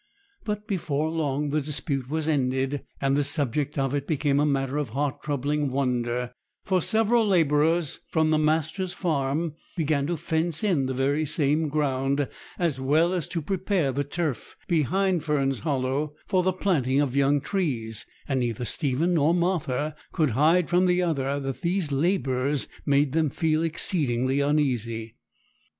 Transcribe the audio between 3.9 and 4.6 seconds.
it became a